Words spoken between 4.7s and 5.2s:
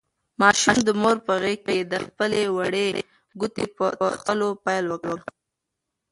وکړ.